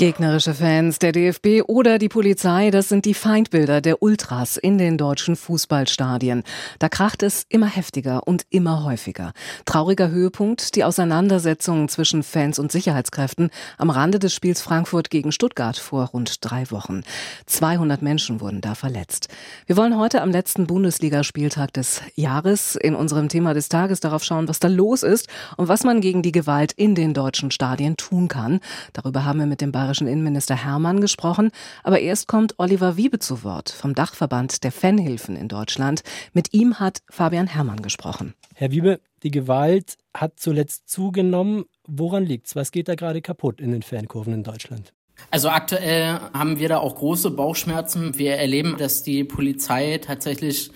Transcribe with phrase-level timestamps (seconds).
[0.00, 4.96] Gegnerische Fans, der DFB oder die Polizei, das sind die Feindbilder der Ultras in den
[4.96, 6.42] deutschen Fußballstadien.
[6.78, 9.34] Da kracht es immer heftiger und immer häufiger.
[9.66, 15.76] Trauriger Höhepunkt, die Auseinandersetzungen zwischen Fans und Sicherheitskräften am Rande des Spiels Frankfurt gegen Stuttgart
[15.76, 17.02] vor rund drei Wochen.
[17.44, 19.28] 200 Menschen wurden da verletzt.
[19.66, 24.48] Wir wollen heute am letzten Bundesligaspieltag des Jahres in unserem Thema des Tages darauf schauen,
[24.48, 28.28] was da los ist und was man gegen die Gewalt in den deutschen Stadien tun
[28.28, 28.60] kann.
[28.94, 31.50] Darüber haben wir mit dem Bayerischen bayerischen Innenminister Hermann gesprochen.
[31.82, 36.02] Aber erst kommt Oliver Wiebe zu Wort vom Dachverband der Fanhilfen in Deutschland.
[36.32, 38.34] Mit ihm hat Fabian Hermann gesprochen.
[38.54, 41.64] Herr Wiebe, die Gewalt hat zuletzt zugenommen.
[41.88, 42.54] Woran liegt's?
[42.54, 44.92] Was geht da gerade kaputt in den Fankurven in Deutschland?
[45.32, 48.16] Also aktuell haben wir da auch große Bauchschmerzen.
[48.16, 50.70] Wir erleben, dass die Polizei tatsächlich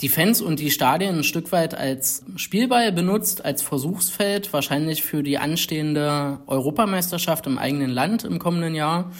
[0.00, 5.22] die Fans und die Stadien ein Stück weit als Spielball benutzt, als Versuchsfeld, wahrscheinlich für
[5.22, 9.12] die anstehende Europameisterschaft im eigenen Land im kommenden Jahr.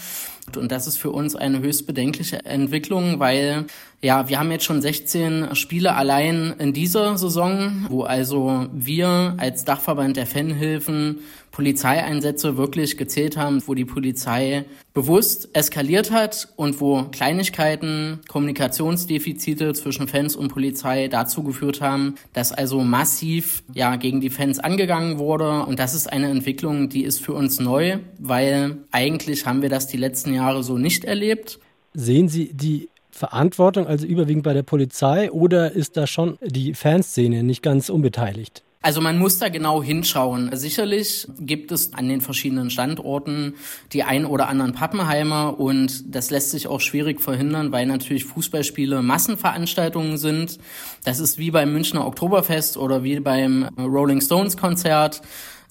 [0.56, 3.66] Und das ist für uns eine höchst bedenkliche Entwicklung, weil
[4.00, 9.64] ja, wir haben jetzt schon 16 Spiele allein in dieser Saison, wo also wir als
[9.64, 11.20] Dachverband der Fanhilfen
[11.50, 20.08] Polizeieinsätze wirklich gezählt haben, wo die Polizei bewusst eskaliert hat und wo Kleinigkeiten, Kommunikationsdefizite zwischen
[20.08, 25.64] Fans und Polizei dazu geführt haben, dass also massiv ja gegen die Fans angegangen wurde
[25.64, 29.86] und das ist eine Entwicklung, die ist für uns neu, weil eigentlich haben wir das
[29.86, 31.60] die letzten Jahre so nicht erlebt.
[31.94, 37.42] Sehen Sie die Verantwortung also überwiegend bei der Polizei oder ist da schon die Fanszene
[37.42, 38.62] nicht ganz unbeteiligt?
[38.82, 40.56] Also man muss da genau hinschauen.
[40.56, 43.54] Sicherlich gibt es an den verschiedenen Standorten
[43.92, 49.02] die ein oder anderen Pappenheimer und das lässt sich auch schwierig verhindern, weil natürlich Fußballspiele
[49.02, 50.56] Massenveranstaltungen sind.
[51.04, 55.20] Das ist wie beim Münchner Oktoberfest oder wie beim Rolling Stones Konzert.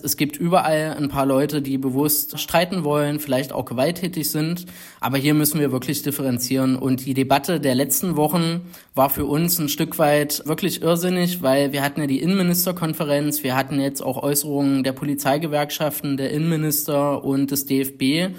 [0.02, 4.66] Es gibt überall ein paar Leute, die bewusst streiten wollen, vielleicht auch gewalttätig sind.
[5.00, 6.76] Aber hier müssen wir wirklich differenzieren.
[6.76, 8.62] Und die Debatte der letzten Wochen
[8.96, 13.56] war für uns ein Stück weit wirklich irrsinnig, weil wir hatten ja die Innenministerkonferenz, wir
[13.56, 18.34] hatten jetzt auch Äußerungen der Polizeigewerkschaften, der Innenminister und des DFB.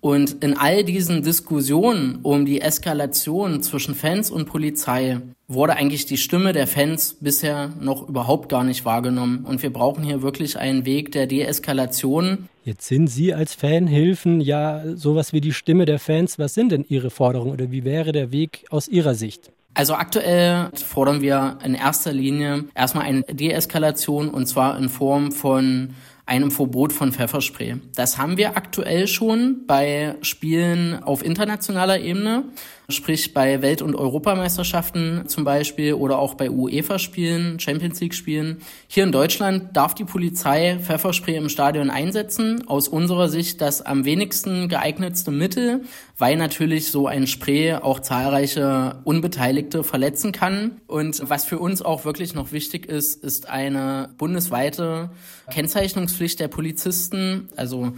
[0.00, 6.18] Und in all diesen Diskussionen um die Eskalation zwischen Fans und Polizei wurde eigentlich die
[6.18, 9.44] Stimme der Fans bisher noch überhaupt gar nicht wahrgenommen.
[9.44, 12.48] Und wir brauchen hier wirklich einen Weg der Deeskalation.
[12.64, 16.38] Jetzt sind Sie als Fanhilfen ja sowas wie die Stimme der Fans.
[16.38, 19.50] Was sind denn Ihre Forderungen oder wie wäre der Weg aus Ihrer Sicht?
[19.74, 25.90] Also aktuell fordern wir in erster Linie erstmal eine Deeskalation und zwar in Form von
[26.28, 27.76] einem Verbot von Pfefferspray.
[27.94, 32.44] Das haben wir aktuell schon bei Spielen auf internationaler Ebene
[32.90, 38.62] sprich bei Welt- und Europameisterschaften zum Beispiel oder auch bei UEFA-Spielen, Champions League-Spielen.
[38.86, 42.66] Hier in Deutschland darf die Polizei Pfefferspray im Stadion einsetzen.
[42.66, 45.82] Aus unserer Sicht das am wenigsten geeignetste Mittel,
[46.16, 50.80] weil natürlich so ein Spray auch zahlreiche Unbeteiligte verletzen kann.
[50.86, 55.10] Und was für uns auch wirklich noch wichtig ist, ist eine bundesweite
[55.50, 57.92] Kennzeichnungspflicht der Polizisten, also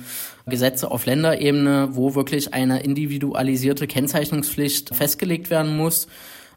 [0.46, 6.08] Gesetze auf Länderebene, wo wirklich eine individualisierte Kennzeichnungspflicht festgelegt werden muss.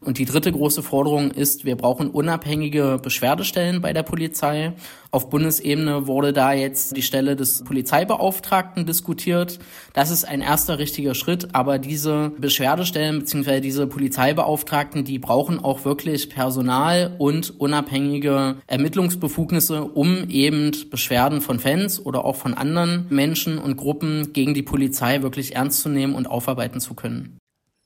[0.06, 4.74] Und die dritte große Forderung ist, wir brauchen unabhängige Beschwerdestellen bei der Polizei.
[5.12, 9.60] Auf Bundesebene wurde da jetzt die Stelle des Polizeibeauftragten diskutiert.
[9.94, 13.62] Das ist ein erster richtiger Schritt, aber diese Beschwerdestellen bzw.
[13.62, 22.04] diese Polizeibeauftragten, die brauchen auch wirklich Personal und unabhängige Ermittlungsbefugnisse, um eben Beschwerden von Fans
[22.06, 26.28] oder auch von anderen Menschen und Gruppen gegen die Polizei wirklich ernst zu nehmen und
[26.28, 27.38] aufarbeiten zu können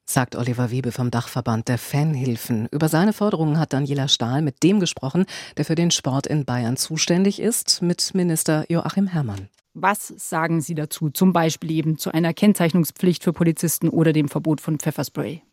[0.10, 2.68] sagt Oliver Wiebe vom Dachverband der Fanhilfen.
[2.72, 5.26] Über seine Forderungen hat Daniela Stahl mit dem gesprochen,
[5.58, 9.50] der für den Sport in Bayern zuständig ist, mit Minister Joachim Herrmann.
[9.74, 14.62] Was sagen Sie dazu, zum Beispiel eben zu einer Kennzeichnungspflicht für Polizisten oder dem Verbot
[14.62, 15.44] von Pfefferspray?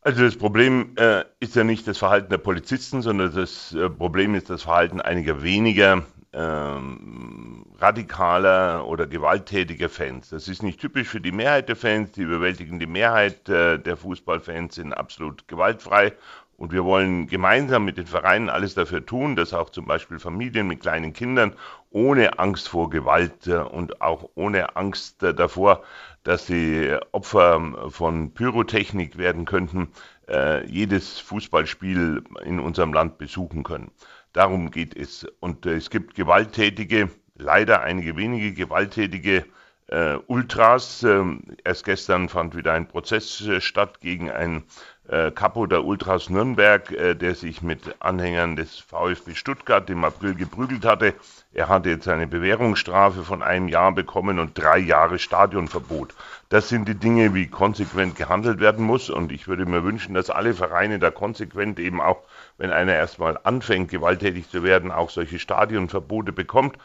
[0.00, 4.34] Also das Problem äh, ist ja nicht das Verhalten der Polizisten, sondern das äh, Problem
[4.34, 10.30] ist das Verhalten einiger weniger ähm, radikaler oder gewalttätiger Fans.
[10.30, 12.12] Das ist nicht typisch für die Mehrheit der Fans.
[12.12, 16.12] Die überwältigende Mehrheit äh, der Fußballfans sind absolut gewaltfrei
[16.56, 20.66] Und wir wollen gemeinsam mit den Vereinen alles dafür tun, dass auch zum Beispiel Familien
[20.68, 21.54] mit kleinen Kindern
[21.90, 25.82] ohne Angst vor Gewalt äh, und auch ohne Angst äh, davor,
[26.22, 29.88] dass sie Opfer von Pyrotechnik werden könnten,
[30.28, 33.90] äh, jedes Fußballspiel in unserem Land besuchen können.
[34.34, 35.26] Darum geht es.
[35.40, 39.46] Und es gibt gewalttätige, leider einige wenige gewalttätige
[39.86, 41.04] äh, Ultras.
[41.04, 44.64] Ähm, erst gestern fand wieder ein Prozess äh, statt gegen einen
[45.08, 50.34] äh, Capo der Ultras Nürnberg, äh, der sich mit Anhängern des VfB Stuttgart im April
[50.34, 51.14] geprügelt hatte.
[51.56, 56.12] Er hatte jetzt eine Bewährungsstrafe von einem Jahr bekommen und drei Jahre Stadionverbot.
[56.48, 59.08] Das sind die Dinge, wie konsequent gehandelt werden muss.
[59.08, 62.24] Und ich würde mir wünschen, dass alle Vereine da konsequent eben auch,
[62.58, 66.76] wenn einer erstmal anfängt, gewalttätig zu werden, auch solche Stadionverbote bekommt.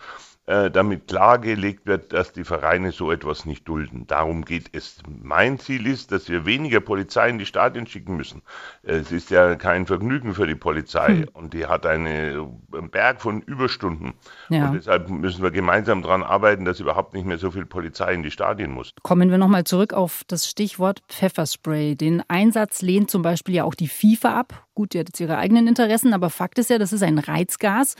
[0.49, 4.07] Äh, damit klargelegt wird, dass die Vereine so etwas nicht dulden.
[4.07, 4.97] Darum geht es.
[5.21, 8.41] Mein Ziel ist, dass wir weniger Polizei in die Stadien schicken müssen.
[8.81, 11.27] Es ist ja kein Vergnügen für die Polizei hm.
[11.33, 14.15] und die hat eine, einen Berg von Überstunden.
[14.49, 14.69] Ja.
[14.69, 18.23] Und deshalb müssen wir gemeinsam daran arbeiten, dass überhaupt nicht mehr so viel Polizei in
[18.23, 18.95] die Stadien muss.
[19.03, 21.95] Kommen wir nochmal zurück auf das Stichwort Pfefferspray.
[21.95, 24.65] Den Einsatz lehnt zum Beispiel ja auch die FIFA ab.
[24.73, 27.95] Gut, die hat jetzt ihre eigenen Interessen, aber Fakt ist ja, das ist ein Reizgas.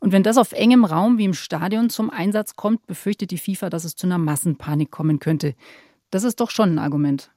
[0.00, 3.70] Und wenn das auf engem Raum wie im Stadion zum Einsatz kommt, befürchtet die FIFA,
[3.70, 5.54] dass es zu einer Massenpanik kommen könnte.
[6.10, 7.30] Das ist doch schon ein Argument.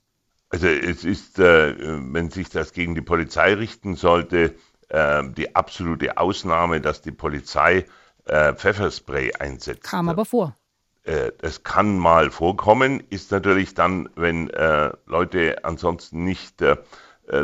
[0.50, 1.76] Also es ist, äh,
[2.14, 4.56] wenn sich das gegen die Polizei richten sollte,
[4.90, 7.86] äh, die absolute Ausnahme, dass die Polizei
[8.26, 9.84] äh, Pfefferspray einsetzt.
[9.84, 10.56] Kam aber vor.
[11.04, 16.78] Äh, das kann mal vorkommen, ist natürlich dann, wenn äh, Leute ansonsten nicht äh,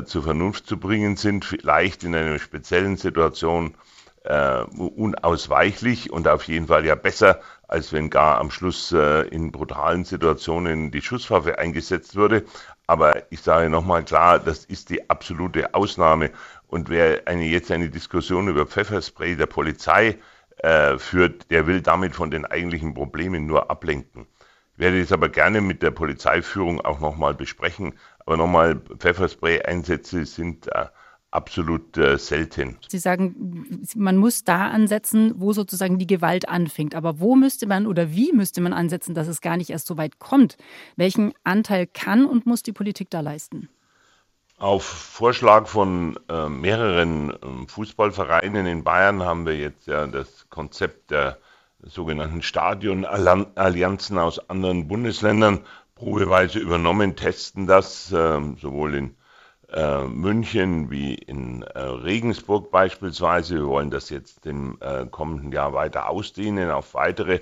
[0.05, 3.75] zur Vernunft zu bringen sind, vielleicht in einer speziellen Situation
[4.27, 9.51] äh, unausweichlich und auf jeden Fall ja besser, als wenn gar am Schluss äh, in
[9.51, 12.43] brutalen Situationen die Schusswaffe eingesetzt würde.
[12.87, 16.31] Aber ich sage nochmal klar, das ist die absolute Ausnahme.
[16.67, 20.17] Und wer eine, jetzt eine Diskussion über Pfefferspray der Polizei
[20.57, 24.27] äh, führt, der will damit von den eigentlichen Problemen nur ablenken.
[24.73, 27.93] Ich werde es aber gerne mit der Polizeiführung auch nochmal besprechen.
[28.25, 30.87] Aber nochmal, Pfefferspray-Einsätze sind äh,
[31.31, 32.77] absolut äh, selten.
[32.87, 36.95] Sie sagen, man muss da ansetzen, wo sozusagen die Gewalt anfängt.
[36.95, 39.97] Aber wo müsste man oder wie müsste man ansetzen, dass es gar nicht erst so
[39.97, 40.57] weit kommt?
[40.95, 43.69] Welchen Anteil kann und muss die Politik da leisten?
[44.57, 51.11] Auf Vorschlag von äh, mehreren äh, Fußballvereinen in Bayern haben wir jetzt ja das Konzept
[51.11, 51.37] der
[51.83, 55.59] sogenannten Stadionallianzen aus anderen Bundesländern
[55.93, 59.15] probeweise übernommen, testen das ähm, sowohl in
[59.71, 63.55] äh, München wie in äh, Regensburg beispielsweise.
[63.55, 67.41] Wir wollen das jetzt im äh, kommenden Jahr weiter ausdehnen auf weitere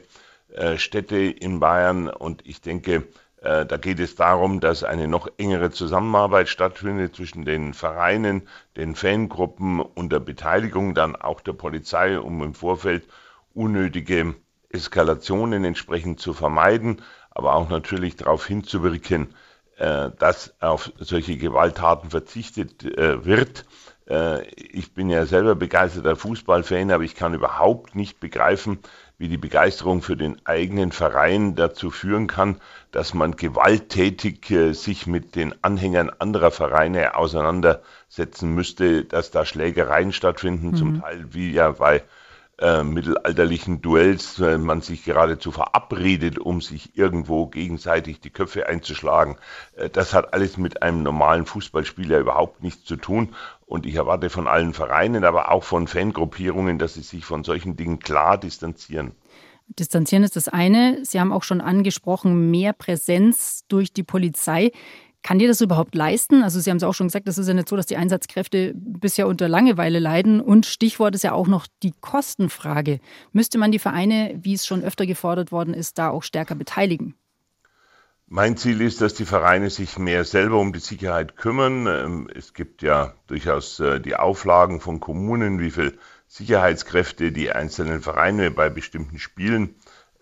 [0.53, 2.09] äh, Städte in Bayern.
[2.09, 3.07] Und ich denke,
[3.41, 8.95] äh, da geht es darum, dass eine noch engere Zusammenarbeit stattfindet zwischen den Vereinen, den
[8.95, 13.07] Fangruppen und der Beteiligung dann auch der Polizei, um im Vorfeld
[13.53, 14.35] unnötige
[14.69, 19.33] Eskalationen entsprechend zu vermeiden, aber auch natürlich darauf hinzuwirken,
[19.77, 23.65] äh, dass auf solche Gewalttaten verzichtet äh, wird.
[24.07, 28.79] Äh, ich bin ja selber begeisterter Fußballfan, aber ich kann überhaupt nicht begreifen,
[29.17, 32.59] wie die Begeisterung für den eigenen Verein dazu führen kann,
[32.91, 40.11] dass man gewalttätig äh, sich mit den Anhängern anderer Vereine auseinandersetzen müsste, dass da Schlägereien
[40.11, 40.75] stattfinden, mhm.
[40.75, 42.03] zum Teil wie ja bei
[42.59, 49.35] äh, mittelalterlichen Duells äh, man sich geradezu verabredet, um sich irgendwo gegenseitig die Köpfe einzuschlagen.
[49.75, 53.35] Äh, das hat alles mit einem normalen Fußballspieler überhaupt nichts zu tun.
[53.65, 57.75] Und ich erwarte von allen Vereinen, aber auch von Fangruppierungen, dass sie sich von solchen
[57.75, 59.11] Dingen klar distanzieren.
[59.67, 61.03] Distanzieren ist das eine.
[61.03, 64.71] Sie haben auch schon angesprochen, mehr Präsenz durch die Polizei.
[65.25, 66.43] Kann dir das überhaupt leisten?
[66.43, 68.73] Also Sie haben es auch schon gesagt, es ist ja nicht so, dass die Einsatzkräfte
[68.75, 70.39] bisher unter Langeweile leiden.
[70.39, 72.99] Und Stichwort ist ja auch noch die Kostenfrage.
[73.31, 77.15] Müsste man die Vereine, wie es schon öfter gefordert worden ist, da auch stärker beteiligen?
[78.27, 81.87] Mein Ziel ist, dass die Vereine sich mehr selber um die Sicherheit kümmern.
[81.87, 88.01] Ähm, es gibt ja durchaus äh, die Auflagen von Kommunen, wie viel Sicherheitskräfte die einzelnen
[88.01, 89.73] Vereine bei bestimmten Spielen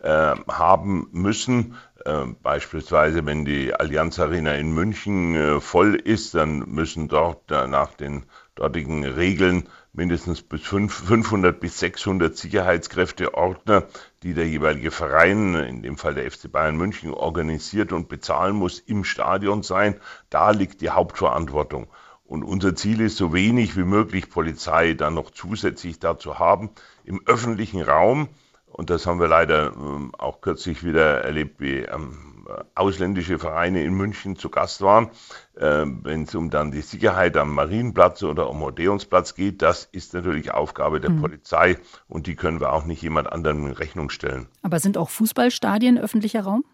[0.02, 1.76] äh, haben müssen.
[2.06, 7.66] Äh, beispielsweise, wenn die Allianz Arena in München äh, voll ist, dann müssen dort äh,
[7.68, 13.86] nach den dortigen Regeln mindestens bis 500 bis 600 Sicherheitskräfte, Ordner,
[14.24, 18.80] die der jeweilige Verein, in dem Fall der FC Bayern München, organisiert und bezahlen muss,
[18.80, 19.96] im Stadion sein.
[20.30, 21.88] Da liegt die Hauptverantwortung.
[22.26, 26.72] Und unser Ziel ist, so wenig wie möglich Polizei dann noch zusätzlich dazu haben.
[27.06, 28.28] Im öffentlichen Raum
[28.74, 32.34] und das haben wir leider ähm, auch kürzlich wieder erlebt, wie am
[32.76, 35.10] ausländische Vereine in München zu Gast waren,
[35.56, 40.14] äh, wenn es um dann die Sicherheit am Marienplatz oder am Odeonsplatz geht, das ist
[40.14, 41.22] natürlich Aufgabe der mhm.
[41.22, 41.78] Polizei
[42.08, 44.48] und die können wir auch nicht jemand anderem in Rechnung stellen.
[44.62, 46.66] Aber sind auch Fußballstadien öffentlicher Raum?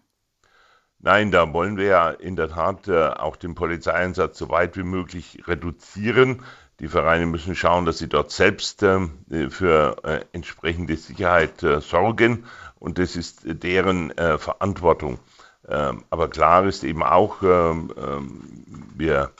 [1.02, 4.82] Nein, da wollen wir ja in der Tat äh, auch den Polizeieinsatz so weit wie
[4.82, 6.42] möglich reduzieren.
[6.80, 9.00] Die Vereine müssen schauen, dass sie dort selbst äh,
[9.50, 12.46] für äh, entsprechende Sicherheit äh, sorgen
[12.78, 15.18] und das ist deren äh, Verantwortung.
[15.68, 18.40] Ähm, aber klar ist eben auch, ähm, ähm,
[18.96, 19.30] wir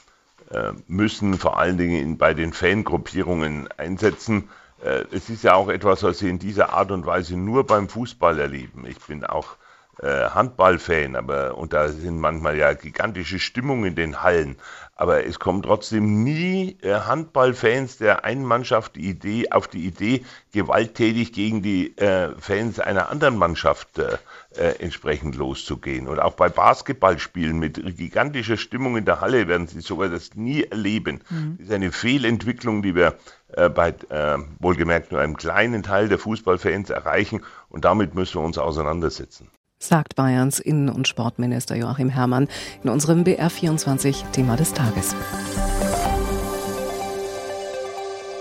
[0.87, 4.49] müssen vor allen Dingen in, bei den Fangruppierungen einsetzen.
[4.81, 8.37] es ist ja auch etwas, was Sie in dieser Art und Weise nur beim Fußball
[8.37, 8.85] erleben.
[8.85, 9.55] Ich bin auch
[9.99, 14.57] äh, Handballfan, aber und da sind manchmal ja gigantische Stimmungen in den Hallen.
[14.95, 20.23] Aber es kommen trotzdem nie äh, Handballfans der einen Mannschaft die Idee, auf die Idee,
[20.53, 24.17] gewalttätig gegen die äh, Fans einer anderen Mannschaft äh,
[24.55, 26.07] äh, entsprechend loszugehen.
[26.07, 30.63] Und auch bei Basketballspielen mit gigantischer Stimmung in der Halle werden sie sogar das nie
[30.63, 31.21] erleben.
[31.29, 31.57] Mhm.
[31.57, 33.15] Das ist eine Fehlentwicklung, die wir
[33.53, 37.43] äh, bei äh, wohlgemerkt nur einem kleinen Teil der Fußballfans erreichen.
[37.69, 39.49] Und damit müssen wir uns auseinandersetzen
[39.83, 42.47] sagt Bayerns Innen- und Sportminister Joachim Herrmann
[42.83, 45.15] in unserem BR24 Thema des Tages.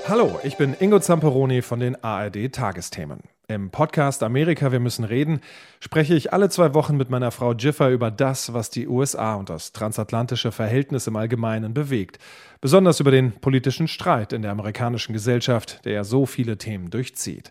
[0.07, 3.21] Hallo, ich bin Ingo Zamperoni von den ARD Tagesthemen.
[3.47, 5.41] Im Podcast Amerika, wir müssen reden,
[5.81, 9.51] spreche ich alle zwei Wochen mit meiner Frau Jiffer über das, was die USA und
[9.51, 12.19] das transatlantische Verhältnis im Allgemeinen bewegt.
[12.61, 17.51] Besonders über den politischen Streit in der amerikanischen Gesellschaft, der ja so viele Themen durchzieht.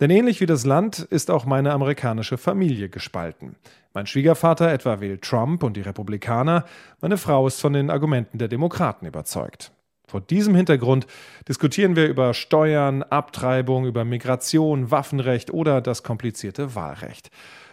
[0.00, 3.56] Denn ähnlich wie das Land ist auch meine amerikanische Familie gespalten.
[3.92, 6.64] Mein Schwiegervater etwa wählt Trump und die Republikaner,
[7.00, 9.70] meine Frau ist von den Argumenten der Demokraten überzeugt.
[10.06, 11.06] Vor diesem Hintergrund
[11.48, 17.30] diskutieren wir über Steuern, Abtreibung, über Migration, Waffenrecht oder das komplizierte Wahlrecht.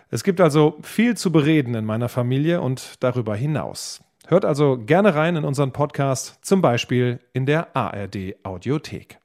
[0.09, 4.01] Es gibt also viel zu bereden in meiner Familie und darüber hinaus.
[4.27, 9.17] Hört also gerne rein in unseren Podcast, zum Beispiel in der ARD Audiothek.